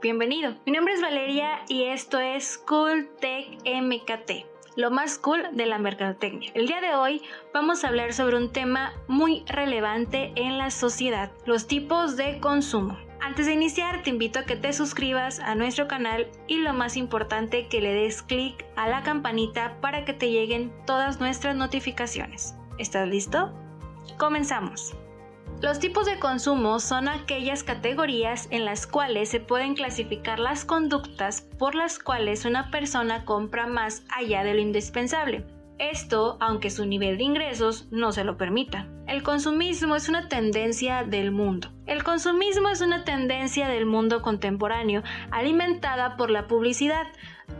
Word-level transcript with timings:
bienvenido. 0.00 0.54
Mi 0.66 0.72
nombre 0.72 0.94
es 0.94 1.02
Valeria 1.02 1.60
y 1.68 1.84
esto 1.84 2.18
es 2.18 2.58
Cool 2.58 3.08
Tech 3.20 3.46
MKT 3.64 4.50
lo 4.76 4.90
más 4.90 5.18
cool 5.18 5.42
de 5.52 5.66
la 5.66 5.78
mercadotecnia. 5.78 6.52
El 6.54 6.66
día 6.66 6.80
de 6.80 6.94
hoy 6.94 7.22
vamos 7.52 7.84
a 7.84 7.88
hablar 7.88 8.14
sobre 8.14 8.36
un 8.36 8.50
tema 8.50 8.94
muy 9.08 9.42
relevante 9.46 10.32
en 10.36 10.58
la 10.58 10.70
sociedad, 10.70 11.32
los 11.44 11.66
tipos 11.66 12.16
de 12.16 12.38
consumo. 12.38 12.96
Antes 13.20 13.46
de 13.46 13.52
iniciar, 13.52 14.02
te 14.02 14.10
invito 14.10 14.38
a 14.38 14.44
que 14.44 14.56
te 14.56 14.72
suscribas 14.72 15.40
a 15.40 15.54
nuestro 15.54 15.88
canal 15.88 16.28
y 16.46 16.56
lo 16.58 16.72
más 16.72 16.96
importante, 16.96 17.66
que 17.68 17.82
le 17.82 17.92
des 17.92 18.22
clic 18.22 18.64
a 18.76 18.88
la 18.88 19.02
campanita 19.02 19.76
para 19.80 20.04
que 20.04 20.14
te 20.14 20.30
lleguen 20.30 20.72
todas 20.86 21.20
nuestras 21.20 21.56
notificaciones. 21.56 22.54
¿Estás 22.78 23.08
listo? 23.08 23.52
Comenzamos. 24.16 24.94
Los 25.60 25.78
tipos 25.78 26.06
de 26.06 26.18
consumo 26.18 26.80
son 26.80 27.06
aquellas 27.06 27.62
categorías 27.62 28.48
en 28.50 28.64
las 28.64 28.86
cuales 28.86 29.28
se 29.28 29.40
pueden 29.40 29.74
clasificar 29.74 30.38
las 30.38 30.64
conductas 30.64 31.42
por 31.58 31.74
las 31.74 31.98
cuales 31.98 32.46
una 32.46 32.70
persona 32.70 33.26
compra 33.26 33.66
más 33.66 34.02
allá 34.08 34.42
de 34.42 34.54
lo 34.54 34.60
indispensable. 34.60 35.44
Esto 35.78 36.38
aunque 36.40 36.70
su 36.70 36.86
nivel 36.86 37.18
de 37.18 37.24
ingresos 37.24 37.88
no 37.90 38.10
se 38.10 38.24
lo 38.24 38.38
permita. 38.38 38.86
El 39.06 39.22
consumismo 39.22 39.96
es 39.96 40.08
una 40.08 40.28
tendencia 40.28 41.04
del 41.04 41.30
mundo. 41.30 41.68
El 41.84 42.04
consumismo 42.04 42.70
es 42.70 42.80
una 42.80 43.04
tendencia 43.04 43.68
del 43.68 43.84
mundo 43.84 44.22
contemporáneo 44.22 45.02
alimentada 45.30 46.16
por 46.16 46.30
la 46.30 46.46
publicidad, 46.46 47.06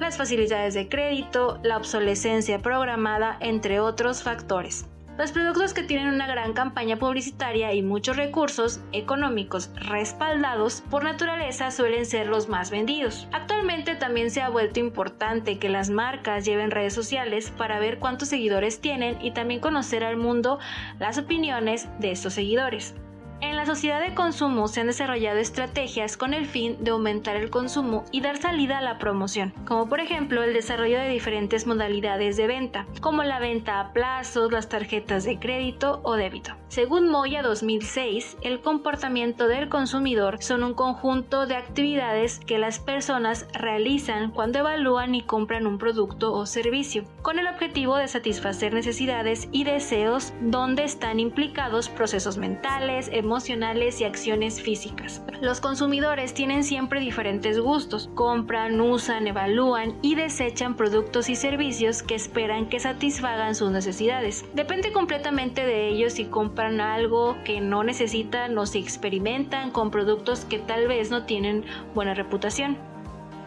las 0.00 0.18
facilidades 0.18 0.74
de 0.74 0.90
crédito, 0.90 1.60
la 1.62 1.78
obsolescencia 1.78 2.58
programada, 2.58 3.38
entre 3.40 3.80
otros 3.80 4.22
factores. 4.22 4.86
Los 5.18 5.32
productos 5.32 5.72
que 5.72 5.82
tienen 5.82 6.08
una 6.08 6.26
gran 6.26 6.52
campaña 6.52 6.98
publicitaria 6.98 7.72
y 7.72 7.80
muchos 7.80 8.18
recursos 8.18 8.80
económicos 8.92 9.70
respaldados 9.76 10.82
por 10.90 11.04
naturaleza 11.04 11.70
suelen 11.70 12.04
ser 12.04 12.26
los 12.26 12.50
más 12.50 12.70
vendidos. 12.70 13.26
Actualmente 13.32 13.94
también 13.94 14.30
se 14.30 14.42
ha 14.42 14.50
vuelto 14.50 14.78
importante 14.78 15.58
que 15.58 15.70
las 15.70 15.88
marcas 15.88 16.44
lleven 16.44 16.70
redes 16.70 16.92
sociales 16.92 17.50
para 17.50 17.78
ver 17.78 17.98
cuántos 17.98 18.28
seguidores 18.28 18.82
tienen 18.82 19.16
y 19.22 19.30
también 19.30 19.60
conocer 19.60 20.04
al 20.04 20.18
mundo 20.18 20.58
las 20.98 21.16
opiniones 21.16 21.88
de 21.98 22.10
estos 22.10 22.34
seguidores. 22.34 22.94
En 23.42 23.54
la 23.54 23.66
sociedad 23.66 24.00
de 24.00 24.14
consumo 24.14 24.66
se 24.66 24.80
han 24.80 24.86
desarrollado 24.86 25.38
estrategias 25.38 26.16
con 26.16 26.32
el 26.32 26.46
fin 26.46 26.82
de 26.82 26.92
aumentar 26.92 27.36
el 27.36 27.50
consumo 27.50 28.04
y 28.10 28.22
dar 28.22 28.38
salida 28.38 28.78
a 28.78 28.82
la 28.82 28.98
promoción, 28.98 29.52
como 29.66 29.88
por 29.90 30.00
ejemplo 30.00 30.42
el 30.42 30.54
desarrollo 30.54 30.98
de 30.98 31.10
diferentes 31.10 31.66
modalidades 31.66 32.38
de 32.38 32.46
venta, 32.46 32.86
como 33.00 33.24
la 33.24 33.38
venta 33.38 33.78
a 33.78 33.92
plazos, 33.92 34.50
las 34.52 34.70
tarjetas 34.70 35.24
de 35.24 35.38
crédito 35.38 36.00
o 36.02 36.14
débito. 36.14 36.52
Según 36.68 37.10
Moya 37.10 37.42
2006, 37.42 38.38
el 38.40 38.60
comportamiento 38.60 39.48
del 39.48 39.68
consumidor 39.68 40.42
son 40.42 40.64
un 40.64 40.74
conjunto 40.74 41.46
de 41.46 41.56
actividades 41.56 42.40
que 42.40 42.58
las 42.58 42.78
personas 42.78 43.46
realizan 43.52 44.30
cuando 44.30 44.60
evalúan 44.60 45.14
y 45.14 45.22
compran 45.22 45.66
un 45.66 45.78
producto 45.78 46.32
o 46.32 46.46
servicio, 46.46 47.04
con 47.20 47.38
el 47.38 47.48
objetivo 47.48 47.96
de 47.96 48.08
satisfacer 48.08 48.72
necesidades 48.72 49.48
y 49.52 49.64
deseos 49.64 50.32
donde 50.40 50.84
están 50.84 51.20
implicados 51.20 51.88
procesos 51.90 52.38
mentales, 52.38 53.10
emocionales 53.26 54.00
y 54.00 54.04
acciones 54.04 54.62
físicas. 54.62 55.20
Los 55.40 55.60
consumidores 55.60 56.32
tienen 56.32 56.62
siempre 56.62 57.00
diferentes 57.00 57.58
gustos, 57.58 58.08
compran, 58.14 58.80
usan, 58.80 59.26
evalúan 59.26 59.96
y 60.00 60.14
desechan 60.14 60.76
productos 60.76 61.28
y 61.28 61.34
servicios 61.34 62.02
que 62.02 62.14
esperan 62.14 62.68
que 62.68 62.78
satisfagan 62.78 63.54
sus 63.54 63.72
necesidades. 63.72 64.44
Depende 64.54 64.92
completamente 64.92 65.66
de 65.66 65.88
ellos 65.88 66.14
si 66.14 66.26
compran 66.26 66.80
algo 66.80 67.36
que 67.44 67.60
no 67.60 67.82
necesitan 67.82 68.56
o 68.56 68.64
si 68.64 68.78
experimentan 68.78 69.72
con 69.72 69.90
productos 69.90 70.44
que 70.44 70.58
tal 70.58 70.86
vez 70.86 71.10
no 71.10 71.24
tienen 71.24 71.64
buena 71.94 72.14
reputación. 72.14 72.95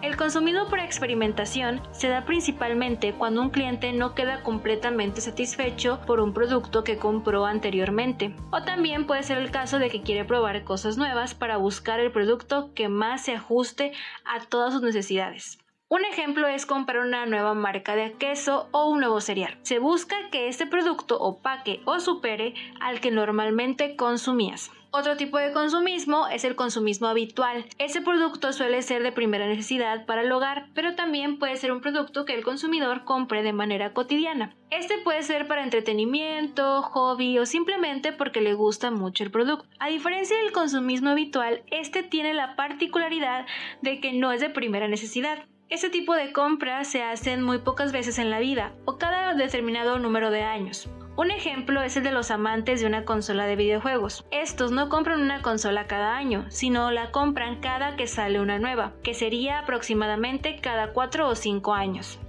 El 0.00 0.16
consumido 0.16 0.68
por 0.68 0.78
experimentación 0.78 1.80
se 1.90 2.06
da 2.06 2.24
principalmente 2.24 3.14
cuando 3.14 3.42
un 3.42 3.50
cliente 3.50 3.92
no 3.92 4.14
queda 4.14 4.44
completamente 4.44 5.20
satisfecho 5.20 6.00
por 6.06 6.20
un 6.20 6.32
producto 6.32 6.84
que 6.84 6.98
compró 6.98 7.46
anteriormente. 7.46 8.32
O 8.52 8.62
también 8.62 9.08
puede 9.08 9.24
ser 9.24 9.38
el 9.38 9.50
caso 9.50 9.80
de 9.80 9.90
que 9.90 10.02
quiere 10.02 10.24
probar 10.24 10.62
cosas 10.62 10.98
nuevas 10.98 11.34
para 11.34 11.56
buscar 11.56 11.98
el 11.98 12.12
producto 12.12 12.72
que 12.74 12.88
más 12.88 13.24
se 13.24 13.34
ajuste 13.34 13.92
a 14.24 14.38
todas 14.44 14.72
sus 14.72 14.82
necesidades. 14.82 15.58
Un 15.88 16.04
ejemplo 16.04 16.46
es 16.46 16.64
comprar 16.64 17.04
una 17.04 17.26
nueva 17.26 17.54
marca 17.54 17.96
de 17.96 18.12
queso 18.12 18.68
o 18.70 18.88
un 18.88 19.00
nuevo 19.00 19.20
cereal. 19.20 19.58
Se 19.62 19.80
busca 19.80 20.30
que 20.30 20.46
este 20.46 20.66
producto 20.66 21.18
opaque 21.18 21.80
o 21.86 21.98
supere 21.98 22.54
al 22.78 23.00
que 23.00 23.10
normalmente 23.10 23.96
consumías. 23.96 24.70
Otro 24.90 25.18
tipo 25.18 25.36
de 25.36 25.52
consumismo 25.52 26.28
es 26.28 26.44
el 26.44 26.56
consumismo 26.56 27.08
habitual. 27.08 27.66
Ese 27.76 28.00
producto 28.00 28.54
suele 28.54 28.80
ser 28.80 29.02
de 29.02 29.12
primera 29.12 29.46
necesidad 29.46 30.06
para 30.06 30.22
el 30.22 30.32
hogar, 30.32 30.68
pero 30.72 30.94
también 30.94 31.38
puede 31.38 31.56
ser 31.56 31.72
un 31.72 31.82
producto 31.82 32.24
que 32.24 32.32
el 32.32 32.42
consumidor 32.42 33.04
compre 33.04 33.42
de 33.42 33.52
manera 33.52 33.92
cotidiana. 33.92 34.56
Este 34.70 34.96
puede 35.04 35.22
ser 35.22 35.46
para 35.46 35.62
entretenimiento, 35.62 36.80
hobby 36.80 37.38
o 37.38 37.44
simplemente 37.44 38.12
porque 38.12 38.40
le 38.40 38.54
gusta 38.54 38.90
mucho 38.90 39.24
el 39.24 39.30
producto. 39.30 39.68
A 39.78 39.88
diferencia 39.88 40.38
del 40.38 40.52
consumismo 40.52 41.10
habitual, 41.10 41.62
este 41.70 42.02
tiene 42.02 42.32
la 42.32 42.56
particularidad 42.56 43.46
de 43.82 44.00
que 44.00 44.14
no 44.14 44.32
es 44.32 44.40
de 44.40 44.48
primera 44.48 44.88
necesidad. 44.88 45.44
Este 45.68 45.90
tipo 45.90 46.14
de 46.14 46.32
compras 46.32 46.88
se 46.88 47.02
hacen 47.02 47.42
muy 47.42 47.58
pocas 47.58 47.92
veces 47.92 48.18
en 48.18 48.30
la 48.30 48.38
vida 48.38 48.72
o 48.86 48.96
cada 48.96 49.34
determinado 49.34 49.98
número 49.98 50.30
de 50.30 50.44
años. 50.44 50.88
Un 51.18 51.32
ejemplo 51.32 51.82
es 51.82 51.96
el 51.96 52.04
de 52.04 52.12
los 52.12 52.30
amantes 52.30 52.78
de 52.78 52.86
una 52.86 53.04
consola 53.04 53.44
de 53.44 53.56
videojuegos. 53.56 54.24
Estos 54.30 54.70
no 54.70 54.88
compran 54.88 55.20
una 55.20 55.42
consola 55.42 55.88
cada 55.88 56.16
año, 56.16 56.46
sino 56.48 56.92
la 56.92 57.10
compran 57.10 57.60
cada 57.60 57.96
que 57.96 58.06
sale 58.06 58.40
una 58.40 58.60
nueva, 58.60 58.92
que 59.02 59.14
sería 59.14 59.58
aproximadamente 59.58 60.60
cada 60.60 60.92
4 60.92 61.28
o 61.28 61.34
5 61.34 61.74
años. 61.74 62.20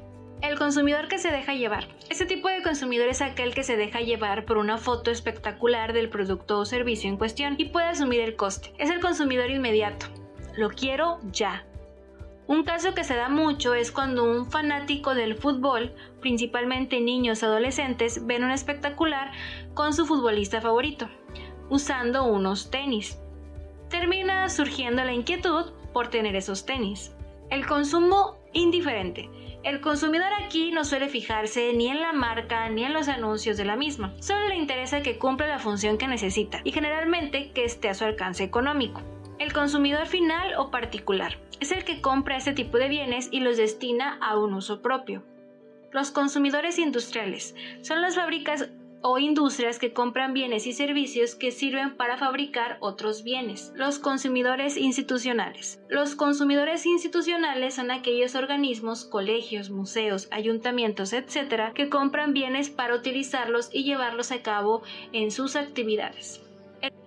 El 0.42 0.58
consumidor 0.58 1.08
que 1.08 1.20
se 1.20 1.30
deja 1.30 1.54
llevar. 1.54 1.88
Este 2.10 2.26
tipo 2.26 2.48
de 2.50 2.64
consumidor 2.64 3.10
es 3.10 3.22
aquel 3.22 3.54
que 3.54 3.62
se 3.62 3.78
deja 3.78 4.00
llevar 4.00 4.46
por 4.46 4.58
una 4.58 4.80
foto 4.80 5.12
espectacular 5.12 5.94
del 5.94 6.10
producto 6.10 6.58
o 6.58 6.66
servicio 6.66 7.12
en 7.12 7.18
cuestión 7.18 7.54
y 7.60 7.66
puede 7.66 7.90
asumir 7.90 8.22
el 8.22 8.36
coste. 8.36 8.74
Es 8.80 8.90
el 8.90 9.02
consumidor 9.02 9.52
inmediato. 9.52 10.08
Lo 10.58 10.72
quiero 10.72 11.20
ya. 11.32 11.64
Un 12.50 12.64
caso 12.64 12.96
que 12.96 13.04
se 13.04 13.16
da 13.16 13.30
mucho 13.30 13.76
es 13.76 13.92
cuando 13.92 14.24
un 14.24 14.50
fanático 14.50 15.14
del 15.14 15.36
fútbol, 15.36 15.94
principalmente 16.20 17.00
niños 17.00 17.44
adolescentes, 17.44 18.26
ven 18.26 18.44
un 18.44 18.50
espectacular 18.50 19.32
con 19.76 19.94
su 19.94 20.08
futbolista 20.08 20.60
favorito, 20.60 21.08
usando 21.70 22.24
unos 22.24 22.72
tenis. 22.72 23.20
Termina 23.90 24.50
surgiendo 24.50 25.04
la 25.04 25.14
inquietud 25.14 25.74
por 25.94 26.08
tener 26.08 26.36
esos 26.36 26.66
tenis. 26.66 27.16
El 27.52 27.68
consumo 27.68 28.40
indiferente. 28.52 29.30
El 29.62 29.80
consumidor 29.80 30.32
aquí 30.44 30.72
no 30.72 30.86
suele 30.86 31.08
fijarse 31.08 31.72
ni 31.74 31.90
en 31.90 32.02
la 32.02 32.14
marca 32.14 32.68
ni 32.70 32.84
en 32.84 32.94
los 32.94 33.10
anuncios 33.10 33.58
de 33.58 33.66
la 33.66 33.76
misma. 33.76 34.16
Solo 34.22 34.48
le 34.48 34.56
interesa 34.56 35.04
que 35.04 35.20
cumpla 35.20 35.46
la 35.46 35.60
función 35.60 36.00
que 36.00 36.08
necesita 36.08 36.62
y 36.64 36.72
generalmente 36.72 37.52
que 37.52 37.64
esté 37.64 37.90
a 37.90 37.94
su 37.94 38.06
alcance 38.06 38.44
económico. 38.44 39.04
El 39.40 39.54
consumidor 39.54 40.06
final 40.06 40.54
o 40.58 40.70
particular 40.70 41.38
es 41.62 41.72
el 41.72 41.86
que 41.86 42.02
compra 42.02 42.36
este 42.36 42.52
tipo 42.52 42.78
de 42.78 42.90
bienes 42.90 43.30
y 43.32 43.40
los 43.40 43.56
destina 43.56 44.18
a 44.22 44.38
un 44.38 44.54
uso 44.54 44.82
propio. 44.82 45.24
Los 45.94 46.12
consumidores 46.12 46.78
industriales 46.78 47.56
son 47.82 48.02
las 48.02 48.16
fábricas 48.16 48.70
o 49.02 49.18
industrias 49.18 49.80
que 49.80 49.94
compran 49.94 50.34
bienes 50.34 50.68
y 50.68 50.74
servicios 50.74 51.36
que 51.36 51.52
sirven 51.52 51.96
para 51.96 52.18
fabricar 52.18 52.78
otros 52.82 53.24
bienes. 53.24 53.72
Los 53.76 53.98
consumidores 53.98 54.76
institucionales. 54.76 55.80
Los 55.88 56.16
consumidores 56.16 56.86
institucionales 56.86 57.76
son 57.76 57.92
aquellos 57.92 58.36
organismos, 58.36 59.06
colegios, 59.06 59.70
museos, 59.70 60.28
ayuntamientos, 60.32 61.14
etc., 61.14 61.72
que 61.74 61.90
compran 61.90 62.34
bienes 62.34 62.70
para 62.70 62.94
utilizarlos 62.94 63.70
y 63.72 63.86
llevarlos 63.86 64.34
a 64.34 64.42
cabo 64.42 64.84
en 65.14 65.32
sus 65.32 65.56
actividades. 65.56 66.42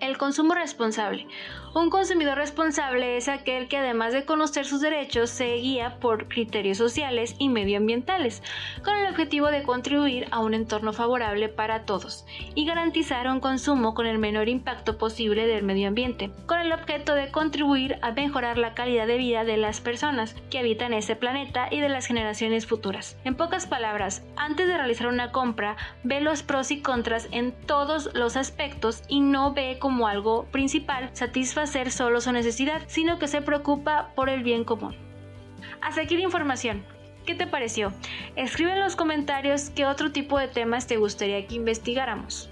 El 0.02 0.18
consumo 0.18 0.54
responsable. 0.54 1.28
Un 1.74 1.88
consumidor 1.88 2.36
responsable 2.36 3.16
es 3.16 3.28
aquel 3.28 3.68
que 3.68 3.78
además 3.78 4.12
de 4.12 4.24
conocer 4.24 4.66
sus 4.66 4.80
derechos 4.80 5.30
se 5.30 5.54
guía 5.54 6.00
por 6.00 6.26
criterios 6.26 6.76
sociales 6.76 7.36
y 7.38 7.48
medioambientales, 7.48 8.42
con 8.84 8.96
el 8.96 9.06
objetivo 9.06 9.46
de 9.46 9.62
contribuir 9.62 10.26
a 10.32 10.40
un 10.40 10.54
entorno 10.54 10.92
favorable 10.92 11.48
para 11.48 11.84
todos 11.84 12.26
y 12.56 12.66
garantizar 12.66 13.28
un 13.28 13.38
consumo 13.38 13.94
con 13.94 14.06
el 14.06 14.18
menor 14.18 14.48
impacto 14.48 14.98
posible 14.98 15.46
del 15.46 15.62
medio 15.62 15.86
ambiente, 15.86 16.32
con 16.46 16.58
el 16.58 16.72
objeto 16.72 17.14
de 17.14 17.30
contribuir 17.30 17.98
a 18.02 18.10
mejorar 18.10 18.58
la 18.58 18.74
calidad 18.74 19.06
de 19.06 19.18
vida 19.18 19.44
de 19.44 19.56
las 19.56 19.80
personas 19.80 20.34
que 20.50 20.58
habitan 20.58 20.92
ese 20.94 21.14
planeta 21.14 21.68
y 21.70 21.78
de 21.78 21.88
las 21.88 22.06
generaciones 22.06 22.66
futuras. 22.66 23.16
En 23.22 23.36
pocas 23.36 23.66
palabras, 23.66 24.24
antes 24.34 24.66
de 24.66 24.76
realizar 24.76 25.06
una 25.06 25.30
compra, 25.30 25.76
ve 26.02 26.20
los 26.20 26.42
pros 26.42 26.72
y 26.72 26.82
contras 26.82 27.28
en 27.30 27.52
todos 27.52 28.10
los 28.14 28.36
aspectos 28.36 29.04
y 29.06 29.20
no 29.20 29.54
ve 29.54 29.78
como 29.78 29.91
algo 30.00 30.44
principal 30.46 31.10
satisfacer 31.12 31.90
solo 31.90 32.20
su 32.20 32.32
necesidad, 32.32 32.82
sino 32.86 33.18
que 33.18 33.28
se 33.28 33.42
preocupa 33.42 34.10
por 34.14 34.28
el 34.28 34.42
bien 34.42 34.64
común. 34.64 34.96
Hasta 35.80 36.02
aquí 36.02 36.16
la 36.16 36.24
información. 36.24 36.84
¿Qué 37.26 37.34
te 37.34 37.46
pareció? 37.46 37.92
Escribe 38.34 38.72
en 38.72 38.80
los 38.80 38.96
comentarios 38.96 39.70
qué 39.70 39.86
otro 39.86 40.10
tipo 40.10 40.38
de 40.38 40.48
temas 40.48 40.86
te 40.86 40.96
gustaría 40.96 41.46
que 41.46 41.54
investigáramos. 41.54 42.50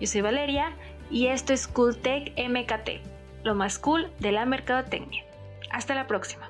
Yo 0.00 0.06
soy 0.06 0.20
Valeria 0.20 0.76
y 1.10 1.28
esto 1.28 1.52
es 1.52 1.68
CoolTech 1.68 2.32
MKT, 2.36 3.44
lo 3.44 3.54
más 3.54 3.78
cool 3.78 4.10
de 4.18 4.32
la 4.32 4.46
mercadotecnia. 4.46 5.24
Hasta 5.70 5.94
la 5.94 6.06
próxima. 6.06 6.47